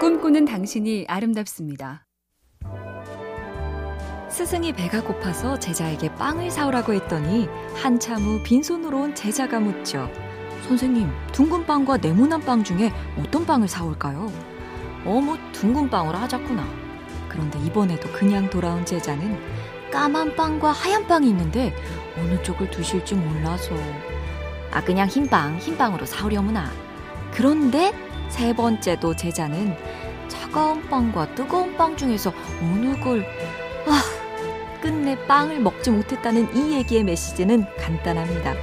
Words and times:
꿈꾸는 0.00 0.44
당신이 0.44 1.06
아름답습니다. 1.08 2.06
스승이 4.28 4.74
배가 4.74 5.02
고파서 5.02 5.58
제자에게 5.58 6.14
빵을 6.16 6.50
사오라고 6.50 6.92
했더니 6.92 7.48
한참 7.74 8.18
후 8.22 8.42
빈손으로 8.42 9.00
온 9.00 9.14
제자가 9.14 9.58
묻죠. 9.60 10.10
선생님, 10.68 11.08
둥근 11.32 11.64
빵과 11.64 11.98
네모난 11.98 12.40
빵 12.42 12.62
중에 12.62 12.92
어떤 13.18 13.46
빵을 13.46 13.68
사올까요? 13.68 14.30
어머, 15.06 15.36
둥근 15.52 15.88
빵으로 15.88 16.18
하자꾸나. 16.18 16.66
그런데 17.28 17.58
이번에도 17.60 18.10
그냥 18.12 18.50
돌아온 18.50 18.84
제자는 18.84 19.38
까만 19.90 20.34
빵과 20.36 20.72
하얀 20.72 21.06
빵이 21.06 21.28
있는데 21.30 21.74
어느 22.18 22.42
쪽을 22.42 22.70
두실지 22.70 23.14
몰라서 23.14 23.74
아 24.72 24.82
그냥 24.82 25.06
흰 25.08 25.28
빵 25.28 25.58
흰 25.58 25.76
빵으로 25.78 26.04
사오려무나 26.06 26.70
그런데 27.32 27.92
세 28.28 28.54
번째도 28.54 29.14
제자는 29.16 29.76
차가운 30.28 30.82
빵과 30.88 31.34
뜨거운 31.34 31.76
빵 31.76 31.96
중에서 31.96 32.32
어느 32.62 32.98
걸 33.00 33.24
아, 33.86 34.02
끝내 34.80 35.16
빵을 35.26 35.60
먹지 35.60 35.90
못했다는 35.90 36.54
이 36.54 36.74
얘기의 36.74 37.04
메시지는 37.04 37.64
간단합니다. 37.78 38.54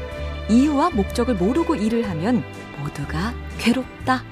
이유와 0.49 0.91
목적을 0.91 1.35
모르고 1.35 1.75
일을 1.75 2.09
하면 2.09 2.43
모두가 2.79 3.33
괴롭다. 3.57 4.23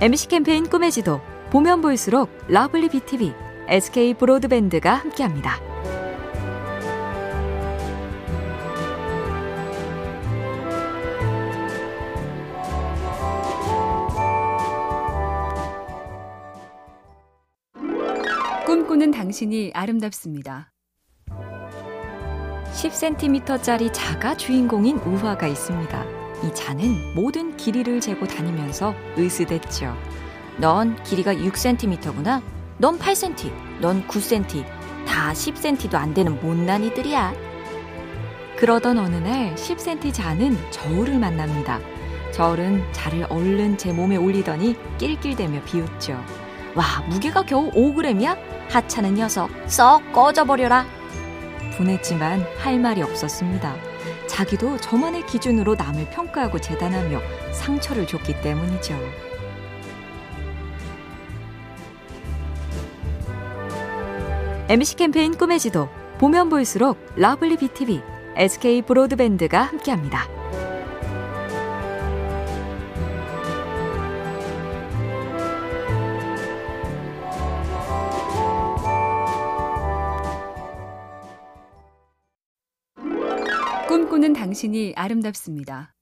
MC 0.00 0.28
캠페인 0.28 0.68
꿈의 0.68 0.90
지도 0.90 1.20
보면 1.50 1.80
볼수록 1.80 2.30
lovely 2.48 2.88
BTV, 2.88 3.32
SK 3.68 4.14
브로드밴드가 4.14 4.94
함께합니다. 4.94 5.73
꿈꾸는 19.04 19.10
당신이 19.10 19.72
아름답습니다. 19.74 20.72
10cm짜리 22.72 23.90
자가 23.92 24.34
주인공인 24.34 24.98
우화가 24.98 25.46
있습니다. 25.46 26.04
이 26.42 26.54
자는 26.54 27.14
모든 27.14 27.54
길이를 27.56 28.00
재고 28.00 28.26
다니면서 28.26 28.94
으스댔죠. 29.18 29.94
넌 30.58 31.00
길이가 31.02 31.34
6cm구나. 31.34 32.42
넌 32.78 32.98
8cm, 32.98 33.80
넌 33.80 34.06
9cm, 34.08 34.64
다 35.06 35.32
10cm도 35.32 35.94
안 35.96 36.14
되는 36.14 36.40
못난 36.40 36.82
이들이야. 36.82 37.34
그러던 38.56 38.98
어느 38.98 39.16
날 39.16 39.54
10cm 39.54 40.14
자는 40.14 40.56
저울을 40.70 41.18
만납니다. 41.18 41.78
저울은 42.32 42.82
자를 42.92 43.26
얼른 43.28 43.76
제 43.76 43.92
몸에 43.92 44.16
올리더니 44.16 44.76
낄낄대며 44.98 45.62
비웃죠. 45.64 46.43
와, 46.74 46.84
무게가 47.08 47.42
겨우 47.42 47.70
5g이야? 47.70 48.36
하찮은 48.68 49.14
녀석, 49.14 49.48
썩 49.66 50.12
꺼져버려라. 50.12 50.86
분했지만 51.76 52.44
할 52.58 52.78
말이 52.80 53.02
없었습니다. 53.02 53.76
자기도 54.26 54.76
저만의 54.78 55.26
기준으로 55.26 55.76
남을 55.76 56.10
평가하고 56.10 56.60
재단하며 56.60 57.20
상처를 57.52 58.06
줬기 58.06 58.40
때문이죠. 58.40 58.94
MC 64.68 64.96
캠페인 64.96 65.36
꿈의 65.36 65.60
지도 65.60 65.88
보면 66.18 66.48
볼수록 66.48 66.98
lovely 67.16 67.58
BTV, 67.58 68.02
SK 68.36 68.82
브로드밴드가 68.82 69.62
함께합니다. 69.62 70.43
꿈꾸는 83.94 84.32
당신이 84.32 84.94
아름답습니다. 84.96 85.94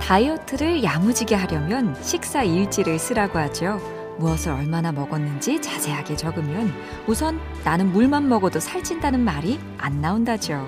다이어트를 0.00 0.82
야무지게 0.82 1.34
하려면 1.34 1.94
식사 2.02 2.42
일지를 2.42 2.98
쓰라고 2.98 3.38
하죠. 3.38 3.78
무엇을 4.18 4.52
얼마나 4.52 4.92
먹었는지 4.92 5.60
자세하게 5.60 6.16
적으면 6.16 6.72
우선 7.06 7.38
나는 7.64 7.92
물만 7.92 8.30
먹어도 8.30 8.60
살찐다는 8.60 9.20
말이 9.20 9.60
안 9.76 10.00
나온다죠. 10.00 10.66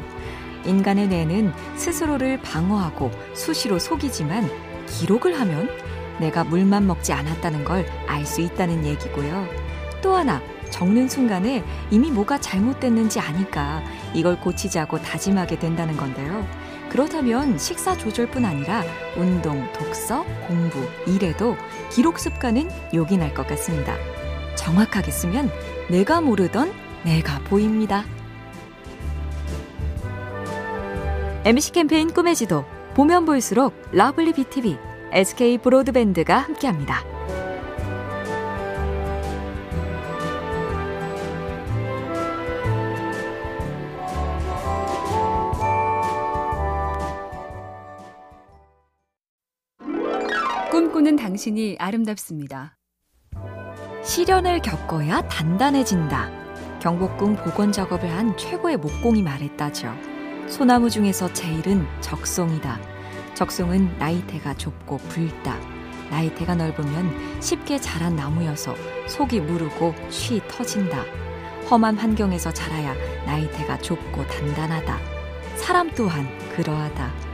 인간의 0.66 1.08
뇌는 1.08 1.54
스스로를 1.76 2.42
방어하고 2.42 3.10
수시로 3.32 3.78
속이지만 3.78 4.50
기록을 4.86 5.40
하면 5.40 5.70
내가 6.20 6.44
물만 6.44 6.86
먹지 6.86 7.14
않았다는 7.14 7.64
걸 7.64 7.86
알 8.06 8.26
수 8.26 8.42
있다는 8.42 8.84
얘기고요. 8.84 9.46
또 10.02 10.14
하나, 10.14 10.42
적는 10.68 11.08
순간에 11.08 11.64
이미 11.90 12.10
뭐가 12.10 12.38
잘못됐는지 12.38 13.18
아니까 13.18 13.82
이걸 14.14 14.40
고치자고 14.40 15.00
다짐하게 15.02 15.58
된다는 15.58 15.96
건데요. 15.96 16.46
그렇다면 16.90 17.58
식사 17.58 17.96
조절뿐 17.96 18.44
아니라 18.44 18.82
운동, 19.16 19.70
독서, 19.72 20.24
공부, 20.46 20.78
일에도 21.06 21.56
기록 21.92 22.18
습관은 22.18 22.70
요긴할 22.94 23.34
것 23.34 23.46
같습니다. 23.46 23.94
정확하게 24.56 25.10
쓰면 25.10 25.50
내가 25.88 26.20
모르던 26.20 26.72
내가 27.04 27.38
보입니다. 27.40 28.04
MC 31.44 31.72
캠페인 31.72 32.12
꿈의 32.12 32.34
지도 32.34 32.64
보면 32.94 33.24
볼수록 33.24 33.74
lovely 33.92 34.32
BTV, 34.32 34.76
SK 35.12 35.58
브로드밴드가 35.58 36.38
함께합니다. 36.38 37.04
당신이 51.18 51.76
아름답습니다. 51.78 52.76
시련을 54.02 54.62
겪어야 54.62 55.20
단단해진다. 55.28 56.30
경복궁 56.80 57.36
복원 57.36 57.72
작업을 57.72 58.10
한 58.10 58.36
최고의 58.36 58.76
목공이 58.78 59.22
말했다죠. 59.22 59.94
소나무 60.48 60.88
중에서 60.88 61.30
제일은 61.32 61.84
적송이다. 62.00 62.80
적송은 63.34 63.98
나이테가 63.98 64.54
좁고 64.54 64.96
붉다. 64.96 65.58
나이테가 66.10 66.54
넓으면 66.54 67.42
쉽게 67.42 67.78
자란 67.78 68.16
나무여서 68.16 68.74
속이 69.08 69.40
무르고 69.40 69.94
쉬 70.08 70.40
터진다. 70.48 71.04
험한 71.70 71.98
환경에서 71.98 72.52
자라야 72.52 72.94
나이테가 73.26 73.78
좁고 73.78 74.26
단단하다. 74.26 74.98
사람 75.56 75.90
또한 75.94 76.26
그러하다. 76.56 77.27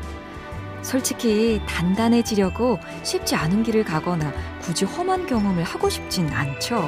솔직히 0.85 1.61
단단해지려고 1.67 2.79
쉽지 3.03 3.35
않은 3.35 3.63
길을 3.63 3.85
가거나 3.85 4.33
굳이 4.61 4.85
험한 4.85 5.27
경험을 5.27 5.65
하고 5.65 5.89
싶진 5.89 6.29
않죠. 6.29 6.81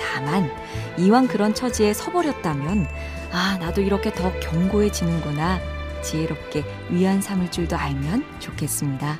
다만 0.00 0.50
이왕 0.96 1.28
그런 1.28 1.54
처지에 1.54 1.92
서버렸다면 1.92 2.88
아 3.32 3.58
나도 3.58 3.82
이렇게 3.82 4.12
더 4.12 4.32
견고해지는구나 4.40 5.60
지혜롭게 6.02 6.64
위안 6.90 7.20
삼을 7.20 7.50
줄도 7.50 7.76
알면 7.76 8.24
좋겠습니다. 8.38 9.18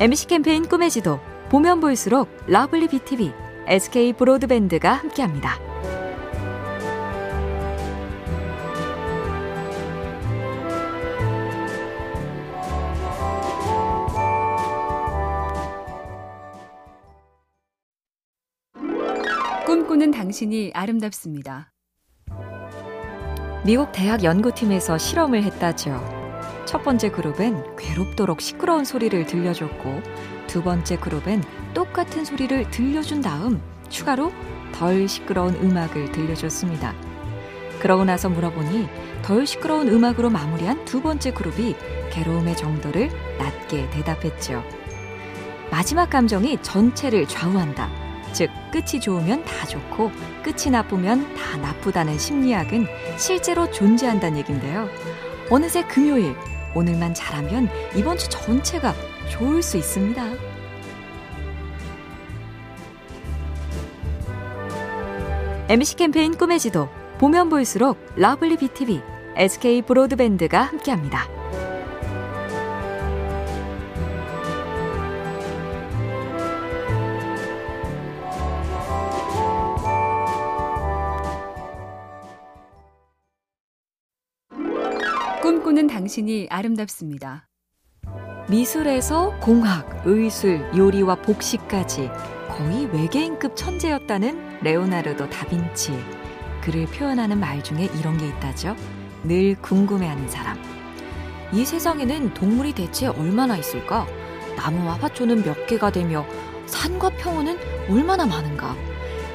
MC 0.00 0.26
캠페인 0.26 0.66
꿈의 0.66 0.90
지도 0.90 1.20
보면 1.50 1.80
볼수록 1.80 2.28
lovely 2.46 2.88
BTV, 2.88 3.32
SK 3.66 4.14
브로드밴드가 4.14 4.92
함께합니다. 4.92 5.73
꿈꾸는 19.94 20.10
당신이 20.10 20.72
아름답습니다. 20.74 21.70
미국 23.64 23.92
대학 23.92 24.24
연구팀에서 24.24 24.98
실험을 24.98 25.44
했다죠. 25.44 26.02
첫 26.66 26.82
번째 26.82 27.10
그룹엔 27.10 27.76
괴롭도록 27.76 28.40
시끄러운 28.40 28.84
소리를 28.84 29.24
들려줬고, 29.26 30.02
두 30.48 30.62
번째 30.64 30.96
그룹엔 30.96 31.44
똑같은 31.74 32.24
소리를 32.24 32.70
들려준 32.70 33.20
다음 33.20 33.62
추가로 33.88 34.32
덜 34.72 35.06
시끄러운 35.06 35.54
음악을 35.54 36.10
들려줬습니다. 36.10 36.92
그러고 37.78 38.04
나서 38.04 38.28
물어보니 38.28 38.88
덜 39.22 39.46
시끄러운 39.46 39.88
음악으로 39.88 40.28
마무리한 40.28 40.84
두 40.84 41.02
번째 41.02 41.32
그룹이 41.32 41.76
괴로움의 42.10 42.56
정도를 42.56 43.10
낮게 43.38 43.90
대답했죠. 43.90 44.64
마지막 45.70 46.10
감정이 46.10 46.60
전체를 46.62 47.28
좌우한다. 47.28 48.13
즉, 48.34 48.50
끝이 48.72 49.00
좋으면 49.00 49.44
다 49.44 49.66
좋고, 49.66 50.10
끝이 50.42 50.70
나쁘면 50.70 51.34
다 51.36 51.56
나쁘다는 51.56 52.18
심리학은 52.18 52.86
실제로 53.16 53.70
존재한다는 53.70 54.38
얘긴데요. 54.38 54.88
어느새 55.50 55.84
금요일, 55.84 56.34
오늘만 56.74 57.14
잘하면 57.14 57.70
이번 57.94 58.18
주 58.18 58.28
전체가 58.28 58.92
좋을 59.30 59.62
수 59.62 59.76
있습니다. 59.76 60.22
MC 65.68 65.96
캠페인 65.96 66.36
꿈의 66.36 66.58
지도 66.58 66.88
보면 67.18 67.48
볼수록 67.48 67.98
lovely 68.16 68.56
BTV, 68.56 69.00
SK 69.36 69.82
브로드밴드가 69.82 70.60
함께합니다. 70.60 71.33
당신이 86.04 86.48
아름답습니다. 86.50 87.48
미술에서 88.50 89.38
공학, 89.40 90.02
의술, 90.04 90.60
요리와 90.76 91.14
복식까지 91.14 92.10
거의 92.50 92.84
외계인급 92.92 93.56
천재였다는 93.56 94.60
레오나르도 94.60 95.30
다빈치. 95.30 95.92
그를 96.60 96.84
표현하는 96.84 97.40
말 97.40 97.64
중에 97.64 97.88
이런 97.98 98.18
게 98.18 98.28
있다죠. 98.28 98.76
늘 99.22 99.54
궁금해하는 99.62 100.28
사람. 100.28 100.58
이 101.54 101.64
세상에는 101.64 102.34
동물이 102.34 102.74
대체 102.74 103.06
얼마나 103.06 103.56
있을까? 103.56 104.06
나무와 104.56 104.96
화초는 104.96 105.42
몇 105.42 105.66
개가 105.66 105.90
되며 105.90 106.26
산과 106.66 107.16
평원은 107.16 107.56
얼마나 107.88 108.26
많은가? 108.26 108.76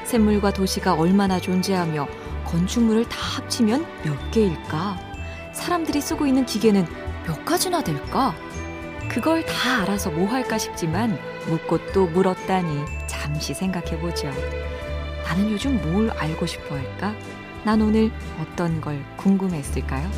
샘물과 0.04 0.54
도시가 0.54 0.94
얼마나 0.94 1.40
존재하며 1.40 2.08
건축물을 2.46 3.10
다 3.10 3.18
합치면 3.38 3.84
몇 4.04 4.32
개일까? 4.32 5.09
사람들이 5.60 6.02
쓰고 6.02 6.26
있는 6.26 6.46
기계는 6.46 6.86
몇 7.28 7.46
가지나 7.46 7.84
될까? 7.84 8.34
그걸 9.10 9.46
다 9.46 9.82
알아서 9.82 10.10
뭐 10.10 10.28
할까 10.28 10.58
싶지만 10.58 11.20
묻고 11.48 11.92
또 11.94 12.08
물었다니 12.08 12.86
잠시 13.08 13.54
생각해 13.54 14.00
보죠. 14.00 14.30
나는 15.26 15.52
요즘 15.52 15.80
뭘 15.82 16.10
알고 16.12 16.46
싶어 16.46 16.76
할까? 16.76 17.14
난 17.64 17.82
오늘 17.82 18.12
어떤 18.42 18.80
걸 18.82 19.04
궁금했을까요? 19.18 20.10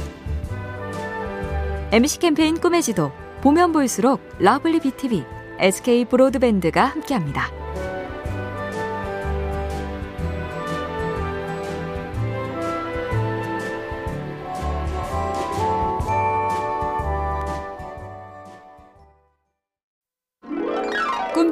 MC 1.91 2.19
캠페인 2.19 2.59
꿈의 2.59 2.81
지도 2.81 3.11
보면 3.41 3.71
볼수록 3.71 4.21
lovely 4.39 4.79
BTV, 4.79 5.25
SK 5.59 6.05
브로드밴드가 6.05 6.85
함께합니다. 6.85 7.60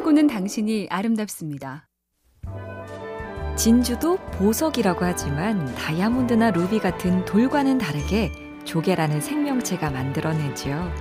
꿈꾸는 0.09 0.27
당신이 0.27 0.87
아름답습니다. 0.89 1.87
진주도 3.55 4.17
보석이라고 4.31 5.05
하지만 5.05 5.63
다이아몬드나 5.75 6.49
루비 6.51 6.79
같은 6.79 7.25
돌과는 7.25 7.77
다르게 7.77 8.31
조개라는 8.63 9.21
생명체가 9.21 9.91
만들어내지요. 9.91 10.91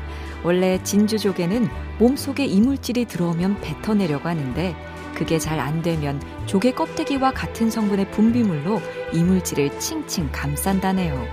원래 0.45 0.83
진주 0.83 1.19
조개는 1.19 1.69
몸속에 1.99 2.45
이물질이 2.45 3.07
들어오면 3.07 3.61
뱉어내려고 3.63 4.29
하는데 4.29 4.77
그게 5.15 5.39
잘 5.39 5.59
안 5.59 5.81
되면 5.81 6.21
조개 6.45 6.73
껍데기와 6.73 7.33
같은 7.33 7.71
성분의 7.71 8.11
분비물로 8.11 8.81
이물질을 9.15 9.81
칭칭 9.81 10.29
감싼다네요. 10.33 11.27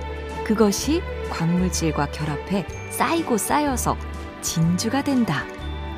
그것이 0.46 1.02
광물질과 1.30 2.12
결합해 2.12 2.66
쌓이고 2.92 3.38
쌓여서 3.38 3.98
진주가 4.42 5.04
된다. 5.04 5.44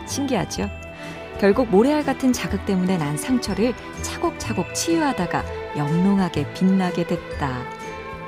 신기하죠? 0.07 0.86
결국 1.39 1.69
모래알 1.69 2.03
같은 2.03 2.33
자극 2.33 2.65
때문에 2.65 2.97
난 2.97 3.17
상처를 3.17 3.73
차곡차곡 4.01 4.73
치유하다가 4.73 5.43
영롱하게 5.77 6.53
빛나게 6.53 7.05
됐다. 7.05 7.63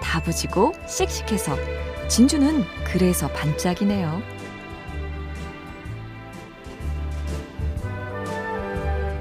다부지고 0.01 0.73
씩씩해서 0.87 1.55
진주는 2.07 2.63
그래서 2.85 3.27
반짝이네요. 3.29 4.21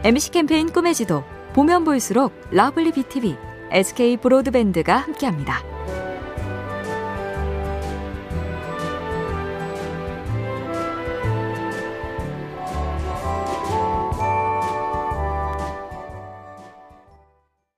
MC 0.04 0.30
캠페인 0.30 0.70
꿈의 0.72 0.94
지도 0.94 1.24
보면 1.54 1.84
볼수록 1.84 2.32
lovely 2.50 2.92
BTV, 2.92 3.36
SK 3.72 4.18
브로드밴드가 4.18 4.96
함께합니다. 4.96 5.62